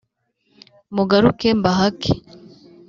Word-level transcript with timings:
mugaruke 0.95 1.47
mbahake 1.59 2.11